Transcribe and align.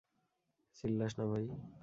চিল্লাস 0.77 1.13
না 1.19 1.25
ভাই। 1.25 1.45